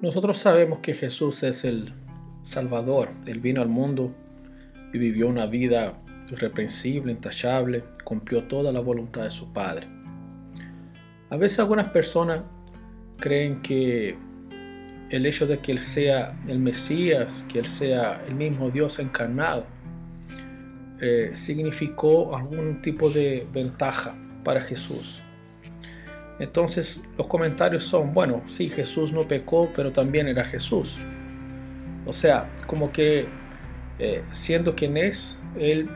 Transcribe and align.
Nosotros 0.00 0.38
sabemos 0.38 0.78
que 0.78 0.94
Jesús 0.94 1.42
es 1.42 1.62
el 1.66 1.92
Salvador. 2.42 3.10
Él 3.26 3.38
vino 3.38 3.60
al 3.60 3.68
mundo 3.68 4.14
y 4.94 4.98
vivió 4.98 5.28
una 5.28 5.44
vida 5.44 6.00
irreprensible, 6.30 7.12
intachable, 7.12 7.84
cumplió 8.02 8.44
toda 8.44 8.72
la 8.72 8.80
voluntad 8.80 9.24
de 9.24 9.30
su 9.30 9.52
Padre. 9.52 9.88
A 11.28 11.36
veces 11.36 11.58
algunas 11.58 11.90
personas 11.90 12.40
creen 13.18 13.60
que 13.60 14.16
el 15.10 15.26
hecho 15.26 15.46
de 15.46 15.58
que 15.58 15.72
Él 15.72 15.80
sea 15.80 16.34
el 16.48 16.60
Mesías, 16.60 17.44
que 17.52 17.58
Él 17.58 17.66
sea 17.66 18.24
el 18.26 18.34
mismo 18.34 18.70
Dios 18.70 19.00
encarnado, 19.00 19.66
eh, 21.02 21.32
significó 21.34 22.34
algún 22.34 22.80
tipo 22.80 23.10
de 23.10 23.46
ventaja 23.52 24.14
para 24.44 24.62
Jesús. 24.62 25.22
Entonces 26.40 27.02
los 27.18 27.26
comentarios 27.26 27.84
son, 27.84 28.14
bueno, 28.14 28.42
sí, 28.48 28.70
Jesús 28.70 29.12
no 29.12 29.20
pecó, 29.28 29.70
pero 29.76 29.92
también 29.92 30.26
era 30.26 30.42
Jesús. 30.44 30.96
O 32.06 32.12
sea, 32.14 32.48
como 32.66 32.90
que 32.90 33.28
eh, 33.98 34.24
siendo 34.32 34.74
quien 34.74 34.96
es, 34.96 35.38
Él 35.58 35.90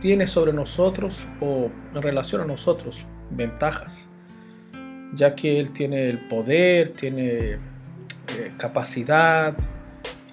tiene 0.00 0.28
sobre 0.28 0.52
nosotros 0.52 1.26
o 1.40 1.68
en 1.92 2.00
relación 2.00 2.40
a 2.42 2.44
nosotros 2.44 3.04
ventajas, 3.30 4.08
ya 5.14 5.34
que 5.34 5.58
Él 5.58 5.72
tiene 5.72 6.08
el 6.08 6.28
poder, 6.28 6.92
tiene 6.92 7.54
eh, 7.54 8.52
capacidad 8.56 9.56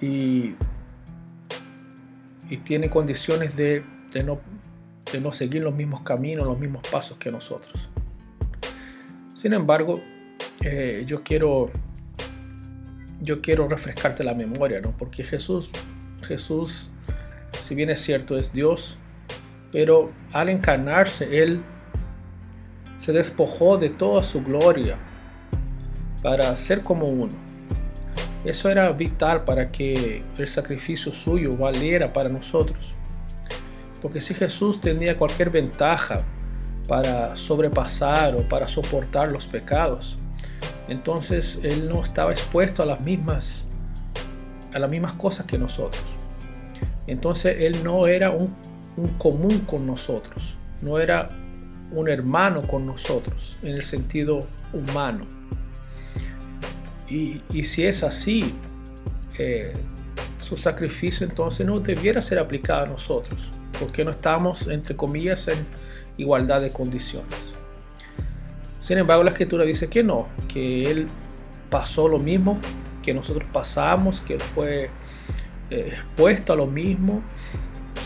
y, 0.00 0.54
y, 2.48 2.56
tiene 2.58 2.88
condiciones 2.88 3.56
de, 3.56 3.82
no, 4.24 4.38
de 5.12 5.20
no 5.20 5.32
seguir 5.32 5.64
los 5.64 5.74
mismos 5.74 6.02
caminos, 6.02 6.46
los 6.46 6.58
mismos 6.58 6.86
pasos 6.88 7.18
que 7.18 7.32
nosotros. 7.32 7.87
Sin 9.38 9.52
embargo, 9.52 10.00
eh, 10.62 11.04
yo 11.06 11.22
quiero 11.22 11.70
yo 13.20 13.40
quiero 13.40 13.68
refrescarte 13.68 14.24
la 14.24 14.34
memoria, 14.34 14.80
¿no? 14.80 14.90
Porque 14.98 15.22
Jesús, 15.22 15.70
Jesús, 16.22 16.90
si 17.62 17.76
bien 17.76 17.88
es 17.88 18.00
cierto, 18.00 18.36
es 18.36 18.52
Dios, 18.52 18.98
pero 19.70 20.10
al 20.32 20.48
encarnarse, 20.48 21.40
Él 21.40 21.60
se 22.96 23.12
despojó 23.12 23.78
de 23.78 23.90
toda 23.90 24.24
su 24.24 24.42
gloria 24.42 24.96
para 26.20 26.56
ser 26.56 26.82
como 26.82 27.06
uno. 27.06 27.34
Eso 28.44 28.68
era 28.70 28.90
vital 28.90 29.44
para 29.44 29.70
que 29.70 30.24
el 30.36 30.48
sacrificio 30.48 31.12
suyo 31.12 31.56
valiera 31.56 32.12
para 32.12 32.28
nosotros. 32.28 32.92
Porque 34.02 34.20
si 34.20 34.34
Jesús 34.34 34.80
tenía 34.80 35.16
cualquier 35.16 35.50
ventaja 35.50 36.24
para 36.88 37.36
sobrepasar 37.36 38.34
o 38.34 38.40
para 38.40 38.66
soportar 38.66 39.30
los 39.30 39.46
pecados. 39.46 40.18
Entonces 40.88 41.60
él 41.62 41.88
no 41.88 42.02
estaba 42.02 42.32
expuesto 42.32 42.82
a 42.82 42.86
las 42.86 43.00
mismas 43.00 43.68
a 44.74 44.78
las 44.78 44.90
mismas 44.90 45.12
cosas 45.12 45.46
que 45.46 45.58
nosotros. 45.58 46.02
Entonces 47.06 47.56
él 47.60 47.82
no 47.84 48.06
era 48.06 48.30
un, 48.30 48.54
común 49.16 49.60
con 49.60 49.86
nosotros, 49.86 50.56
no 50.82 50.98
era 50.98 51.28
un 51.92 52.08
hermano 52.08 52.62
con 52.62 52.84
nosotros 52.84 53.56
en 53.62 53.76
el 53.76 53.82
sentido 53.82 54.44
humano. 54.72 55.24
Y, 57.08 57.40
si 57.62 57.86
es 57.86 58.02
así, 58.02 58.54
eh, 59.38 59.72
su 60.38 60.58
sacrificio 60.58 61.26
entonces 61.26 61.64
no 61.64 61.80
debiera 61.80 62.20
ser 62.20 62.38
aplicado 62.38 62.84
a 62.84 62.88
nosotros, 62.88 63.40
porque 63.80 64.04
no 64.04 64.10
estamos, 64.10 64.66
entre 64.66 64.94
comillas, 64.94 65.48
en, 65.48 65.64
igualdad 66.18 66.60
de 66.60 66.70
condiciones. 66.70 67.54
Sin 68.80 68.98
embargo, 68.98 69.24
la 69.24 69.30
escritura 69.30 69.64
dice 69.64 69.88
que 69.88 70.02
no, 70.02 70.28
que 70.46 70.90
Él 70.90 71.08
pasó 71.70 72.08
lo 72.08 72.18
mismo 72.18 72.58
que 73.02 73.14
nosotros 73.14 73.48
pasamos, 73.52 74.20
que 74.20 74.38
fue 74.38 74.90
eh, 75.70 75.88
expuesto 75.92 76.52
a 76.52 76.56
lo 76.56 76.66
mismo, 76.66 77.22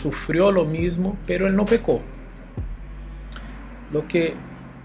sufrió 0.01 0.51
lo 0.51 0.63
mismo, 0.63 1.17
pero 1.27 1.47
Él 1.47 1.55
no 1.55 1.65
pecó. 1.65 2.01
Lo 3.91 4.07
que, 4.07 4.33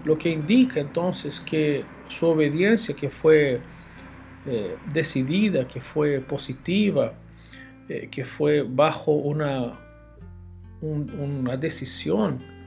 lo 0.03 0.17
que 0.17 0.29
indica 0.29 0.79
entonces 0.79 1.39
que 1.39 1.85
su 2.09 2.27
obediencia, 2.27 2.95
que 2.95 3.09
fue 3.09 3.61
eh, 4.45 4.75
decidida, 4.91 5.67
que 5.67 5.79
fue 5.79 6.19
positiva, 6.19 7.13
eh, 7.87 8.09
que 8.11 8.25
fue 8.25 8.63
bajo 8.63 9.13
una, 9.13 9.79
una 10.81 11.57
decisión 11.57 12.58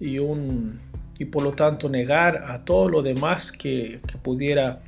y, 0.00 0.18
un, 0.18 0.80
y 1.18 1.24
por 1.26 1.42
lo 1.42 1.52
tanto 1.52 1.88
negar 1.88 2.44
a 2.48 2.64
todo 2.64 2.88
lo 2.88 3.02
demás 3.02 3.52
que, 3.52 4.00
pudiera 4.22 4.80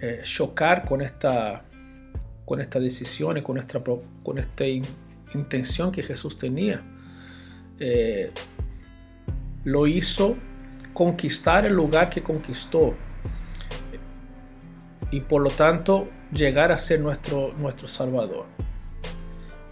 eh, 0.00 0.20
chocar 0.22 0.84
con 0.84 1.02
esta, 1.02 1.64
con 2.44 2.58
decisión 2.58 3.38
y 3.38 3.42
con 3.42 3.58
esta, 3.58 3.82
con 4.22 4.38
esta 4.38 4.64
intención 5.34 5.92
que 5.92 6.02
Jesús 6.02 6.38
tenía. 6.38 6.82
Eh, 7.78 8.30
lo 9.64 9.86
hizo 9.86 10.36
conquistar 10.92 11.66
el 11.66 11.74
lugar 11.74 12.10
que 12.10 12.22
conquistó 12.22 12.94
y 15.10 15.20
por 15.20 15.42
lo 15.42 15.50
tanto 15.50 16.08
llegar 16.32 16.72
a 16.72 16.78
ser 16.78 17.00
nuestro, 17.00 17.52
nuestro 17.58 17.88
Salvador. 17.88 18.46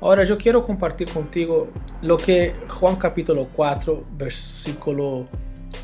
Ahora 0.01 0.25
yo 0.25 0.39
quiero 0.39 0.65
compartir 0.65 1.09
contigo 1.11 1.69
lo 2.03 2.17
que 2.17 2.55
Juan 2.69 2.97
capítulo 2.97 3.49
4, 3.53 4.05
versículo 4.17 5.27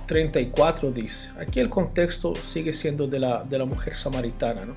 34 0.06 0.92
dice. 0.92 1.30
Aquí 1.38 1.58
el 1.58 1.68
contexto 1.68 2.34
sigue 2.36 2.72
siendo 2.72 3.08
de 3.08 3.18
la, 3.18 3.42
de 3.42 3.58
la 3.58 3.64
mujer 3.64 3.96
samaritana, 3.96 4.64
¿no? 4.66 4.74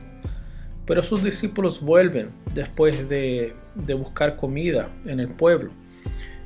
Pero 0.88 1.04
sus 1.04 1.24
discípulos 1.24 1.82
vuelven 1.82 2.32
después 2.54 3.08
de, 3.10 3.54
de 3.76 3.94
buscar 3.94 4.38
comida 4.38 4.90
en 5.06 5.20
el 5.20 5.28
pueblo. 5.28 5.70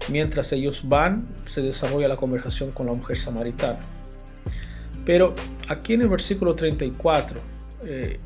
Mientras 0.10 0.52
ellos 0.52 0.82
van, 0.84 1.28
se 1.46 1.62
desarrolla 1.62 2.08
la 2.08 2.18
conversación 2.18 2.72
con 2.72 2.88
la 2.88 2.94
mujer 2.94 3.18
samaritana. 3.18 3.80
Pero 5.06 5.34
aquí 5.70 5.94
en 5.94 6.02
el 6.02 6.10
versículo 6.10 6.56
34, 6.56 7.40
eh, 7.86 8.20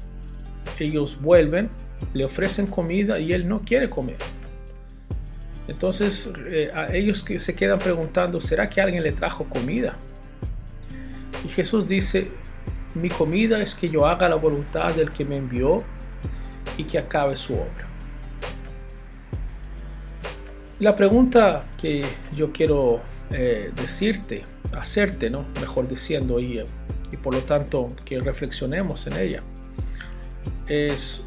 ellos 0.80 1.20
vuelven, 1.22 1.70
le 2.14 2.26
ofrecen 2.26 2.66
comida 2.66 3.20
y 3.20 3.34
él 3.34 3.48
no 3.48 3.62
quiere 3.62 3.90
comer. 3.90 4.18
Entonces 5.68 6.30
eh, 6.48 6.72
a 6.74 6.94
ellos 6.94 7.24
que 7.24 7.40
se 7.40 7.56
quedan 7.56 7.80
preguntando, 7.80 8.40
¿será 8.40 8.70
que 8.70 8.82
alguien 8.82 9.04
le 9.04 9.12
trajo 9.12 9.46
comida? 9.46 9.96
Y 11.44 11.50
Jesús 11.50 11.88
dice, 11.88 12.30
mi 12.94 13.10
comida 13.10 13.62
es 13.62 13.76
que 13.76 13.90
yo 13.90 14.06
haga 14.06 14.30
la 14.30 14.36
voluntad 14.36 14.94
del 14.94 15.12
que 15.12 15.26
me 15.26 15.38
envió 15.38 15.84
y 16.78 16.84
que 16.84 16.98
acabe 16.98 17.36
su 17.36 17.54
obra. 17.54 17.88
La 20.80 20.96
pregunta 20.96 21.64
que 21.80 22.04
yo 22.36 22.52
quiero 22.52 23.02
eh, 23.32 23.72
decirte, 23.76 24.44
hacerte, 24.74 25.30
¿no? 25.30 25.46
mejor 25.62 25.88
diciendo, 25.88 26.40
y, 26.40 26.60
y 27.12 27.18
por 27.18 27.34
lo 27.34 27.42
tanto 27.42 27.96
que 28.04 28.20
reflexionemos 28.20 29.08
en 29.08 29.14
ella, 29.14 29.44
es, 30.68 31.24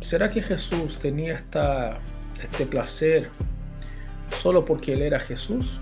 ¿será 0.00 0.28
que 0.28 0.42
Jesús 0.42 0.98
tenía 0.98 1.34
esta, 1.34 2.00
este 2.42 2.66
placer 2.66 3.30
solo 4.32 4.64
porque 4.64 4.92
Él 4.92 5.02
era 5.02 5.20
Jesús? 5.20 5.78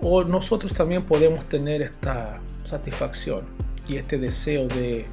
¿O 0.00 0.24
nosotros 0.24 0.74
también 0.74 1.02
podemos 1.04 1.44
tener 1.46 1.82
esta 1.82 2.40
satisfacción 2.64 3.42
y 3.88 3.96
este 3.96 4.18
deseo 4.18 4.68
de, 4.68 5.06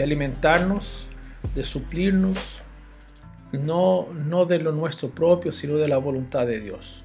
alimentarnos, 0.00 1.08
de 1.54 1.62
suplirnos, 1.62 2.60
no, 3.52 4.08
no 4.12 4.44
de 4.44 4.58
lo 4.58 4.72
nuestro 4.72 5.10
propio, 5.10 5.52
sino 5.52 5.76
de 5.76 5.88
la 5.88 5.98
voluntad 5.98 6.46
de 6.46 6.60
Dios? 6.60 7.02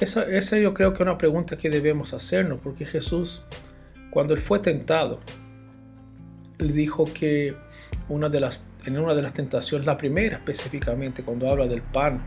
Esa, 0.00 0.24
esa 0.24 0.58
yo 0.58 0.74
creo 0.74 0.92
que 0.92 0.96
es 0.96 1.08
una 1.08 1.16
pregunta 1.16 1.56
que 1.56 1.70
debemos 1.70 2.12
hacernos, 2.12 2.60
porque 2.60 2.84
Jesús, 2.84 3.46
cuando 4.10 4.34
Él 4.34 4.40
fue 4.40 4.58
tentado, 4.58 5.20
le 6.58 6.72
dijo 6.72 7.10
que 7.12 7.54
una 8.08 8.28
de 8.28 8.40
las 8.40 8.68
en 8.86 8.98
una 8.98 9.14
de 9.14 9.22
las 9.22 9.34
tentaciones, 9.34 9.84
la 9.84 9.98
primera 9.98 10.36
específicamente, 10.36 11.22
cuando 11.24 11.50
habla 11.50 11.66
del 11.66 11.82
pan, 11.82 12.22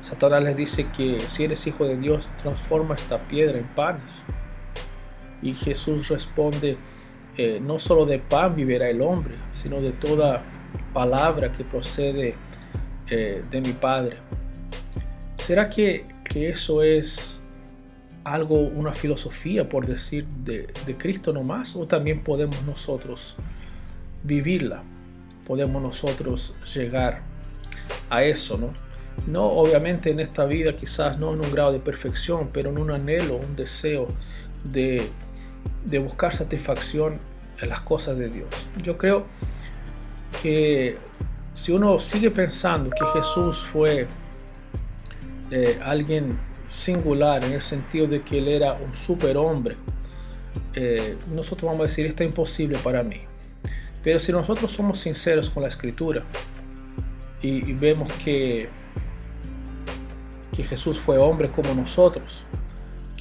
Satanás 0.00 0.42
les 0.42 0.56
dice 0.56 0.86
que 0.96 1.18
si 1.20 1.44
eres 1.44 1.66
hijo 1.66 1.84
de 1.84 1.96
Dios, 1.96 2.30
transforma 2.40 2.94
esta 2.94 3.18
piedra 3.26 3.58
en 3.58 3.66
panes. 3.66 4.24
Y 5.42 5.52
Jesús 5.54 6.08
responde, 6.08 6.76
eh, 7.36 7.60
no 7.60 7.78
solo 7.78 8.06
de 8.06 8.18
pan 8.18 8.54
vivirá 8.54 8.88
el 8.88 9.02
hombre, 9.02 9.34
sino 9.52 9.80
de 9.80 9.92
toda 9.92 10.42
palabra 10.92 11.50
que 11.52 11.64
procede 11.64 12.34
eh, 13.08 13.42
de 13.50 13.60
mi 13.60 13.72
Padre. 13.72 14.18
¿Será 15.38 15.68
que, 15.68 16.06
que, 16.22 16.50
eso 16.50 16.82
es 16.82 17.42
algo, 18.22 18.60
una 18.60 18.92
filosofía, 18.92 19.68
por 19.68 19.86
decir, 19.86 20.24
de, 20.44 20.68
de 20.86 20.96
Cristo 20.96 21.32
nomás? 21.32 21.74
¿O 21.74 21.86
también 21.86 22.22
podemos 22.22 22.62
nosotros 22.62 23.36
vivirla? 24.22 24.84
Podemos 25.50 25.82
nosotros 25.82 26.54
llegar 26.76 27.22
a 28.08 28.22
eso, 28.22 28.56
¿no? 28.56 28.72
No, 29.26 29.46
obviamente 29.46 30.08
en 30.12 30.20
esta 30.20 30.44
vida 30.44 30.76
quizás 30.76 31.18
no 31.18 31.34
en 31.34 31.44
un 31.44 31.50
grado 31.50 31.72
de 31.72 31.80
perfección, 31.80 32.50
pero 32.52 32.70
en 32.70 32.78
un 32.78 32.92
anhelo, 32.92 33.34
un 33.34 33.56
deseo 33.56 34.06
de, 34.62 35.10
de 35.84 35.98
buscar 35.98 36.32
satisfacción 36.32 37.18
en 37.60 37.68
las 37.68 37.80
cosas 37.80 38.16
de 38.16 38.28
Dios. 38.28 38.46
Yo 38.80 38.96
creo 38.96 39.26
que 40.40 40.96
si 41.54 41.72
uno 41.72 41.98
sigue 41.98 42.30
pensando 42.30 42.90
que 42.90 43.04
Jesús 43.06 43.58
fue 43.58 44.06
eh, 45.50 45.80
alguien 45.82 46.38
singular 46.70 47.44
en 47.44 47.54
el 47.54 47.62
sentido 47.62 48.06
de 48.06 48.20
que 48.20 48.38
él 48.38 48.46
era 48.46 48.74
un 48.74 48.94
superhombre, 48.94 49.74
eh, 50.74 51.16
nosotros 51.34 51.68
vamos 51.68 51.80
a 51.80 51.88
decir 51.88 52.06
esto 52.06 52.22
es 52.22 52.28
imposible 52.28 52.78
para 52.84 53.02
mí. 53.02 53.22
Pero 54.02 54.18
si 54.20 54.32
nosotros 54.32 54.72
somos 54.72 55.00
sinceros 55.00 55.50
con 55.50 55.62
la 55.62 55.68
escritura 55.68 56.22
y, 57.42 57.72
vemos 57.72 58.12
que, 58.24 58.68
que 60.54 60.62
Jesús 60.62 60.98
fue 60.98 61.18
hombre 61.18 61.48
como 61.48 61.74
nosotros, 61.74 62.42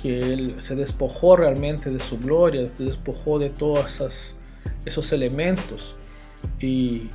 que 0.02 0.20
Él 0.20 0.56
se 0.60 0.76
despojó 0.76 1.36
realmente 1.36 1.90
de 1.90 2.00
su 2.00 2.18
gloria, 2.18 2.70
se 2.78 2.84
despojó 2.84 3.40
de 3.40 3.50
todos 3.50 4.02
esos 4.86 5.12
elementos 5.12 5.96
y, 6.60 7.10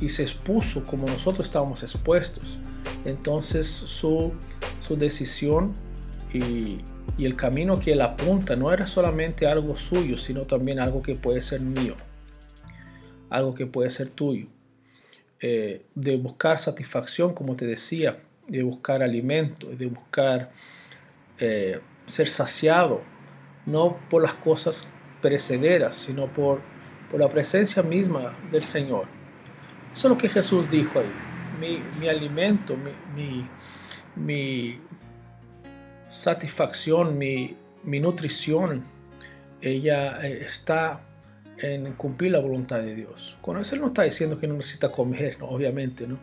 y, 0.00 0.08
se 0.10 0.22
expuso 0.22 0.84
como 0.84 1.06
nosotros 1.06 1.46
estábamos 1.46 1.82
expuestos. 1.82 2.58
Entonces 3.04 3.66
su, 3.66 4.32
su 4.80 4.96
decisión 4.96 5.72
y, 6.32 6.80
y 7.16 7.24
el 7.24 7.36
camino 7.36 7.78
que 7.78 7.92
Él 7.92 8.02
apunta 8.02 8.56
no 8.56 8.72
era 8.72 8.86
solamente 8.86 9.46
algo 9.46 9.76
suyo, 9.76 10.18
sino 10.18 10.42
también 10.42 10.80
algo 10.80 11.02
que 11.02 11.14
puede 11.14 11.40
ser 11.40 11.60
mío, 11.60 11.94
algo 13.30 13.54
que 13.54 13.66
puede 13.66 13.90
ser 13.90 14.10
tuyo. 14.10 14.46
Eh, 15.40 15.84
de 15.94 16.16
buscar 16.16 16.58
satisfacción, 16.58 17.34
como 17.34 17.56
te 17.56 17.66
decía, 17.66 18.18
de 18.48 18.62
buscar 18.62 19.02
alimento, 19.02 19.68
de 19.68 19.86
buscar 19.86 20.50
eh, 21.38 21.80
ser 22.06 22.28
saciado, 22.28 23.02
no 23.66 23.98
por 24.08 24.22
las 24.22 24.34
cosas 24.34 24.88
perecederas, 25.20 25.96
sino 25.96 26.28
por, 26.28 26.60
por 27.10 27.20
la 27.20 27.28
presencia 27.28 27.82
misma 27.82 28.34
del 28.50 28.62
Señor. 28.62 29.06
Eso 29.92 30.08
es 30.08 30.10
lo 30.12 30.18
que 30.18 30.28
Jesús 30.28 30.70
dijo 30.70 30.98
ahí. 30.98 31.12
Mi, 31.60 31.82
mi 31.98 32.08
alimento, 32.08 32.76
mi, 33.14 33.46
mi, 34.14 34.80
satisfacción, 36.08 37.18
mi, 37.18 37.56
mi, 37.82 38.00
nutrición, 38.00 38.84
ella 39.60 40.26
eh, 40.26 40.44
está 40.46 41.00
en 41.58 41.92
cumplir 41.92 42.32
la 42.32 42.40
voluntad 42.40 42.80
de 42.80 42.94
Dios. 42.94 43.36
Con 43.40 43.58
eso 43.58 43.74
Él 43.74 43.80
no 43.80 43.88
está 43.88 44.02
diciendo 44.02 44.38
que 44.38 44.46
no 44.46 44.54
necesita 44.54 44.90
comer, 44.90 45.38
obviamente, 45.40 46.06
¿no? 46.06 46.18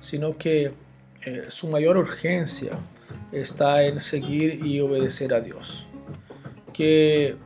sino 0.00 0.36
que 0.36 0.72
eh, 1.24 1.42
su 1.48 1.68
mayor 1.68 1.96
urgencia 1.96 2.72
está 3.32 3.82
en 3.82 4.00
seguir 4.00 4.64
y 4.64 4.80
obedecer 4.80 5.34
a 5.34 5.40
Dios. 5.40 5.86
Que, 6.72 7.36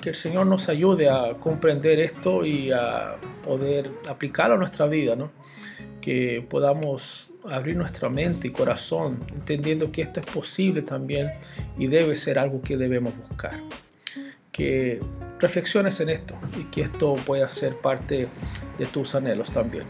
que, 0.00 0.10
el 0.10 0.14
Señor 0.14 0.46
nos 0.46 0.68
ayude 0.68 1.08
a 1.08 1.34
comprender 1.34 2.00
esto 2.00 2.44
y 2.44 2.72
a 2.72 3.16
poder 3.44 3.90
aplicarlo 4.08 4.56
a 4.56 4.58
nuestra 4.58 4.86
vida, 4.86 5.16
¿no? 5.16 5.30
que 6.02 6.44
podamos 6.50 7.32
abrir 7.44 7.76
nuestra 7.76 8.10
mente 8.10 8.48
y 8.48 8.50
corazón, 8.50 9.18
entendiendo 9.34 9.90
que 9.90 10.02
esto 10.02 10.20
es 10.20 10.26
posible 10.26 10.82
también 10.82 11.30
y 11.78 11.86
debe 11.86 12.16
ser 12.16 12.38
algo 12.38 12.60
que 12.60 12.76
debemos 12.76 13.16
buscar. 13.16 13.54
Que 14.50 15.00
reflexiones 15.42 16.00
en 16.00 16.08
esto 16.08 16.38
y 16.58 16.64
que 16.64 16.82
esto 16.82 17.14
pueda 17.14 17.48
ser 17.48 17.76
parte 17.76 18.28
de 18.78 18.86
tus 18.86 19.14
anhelos 19.14 19.50
también. 19.50 19.84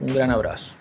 Un 0.00 0.12
gran 0.14 0.30
abrazo. 0.30 0.74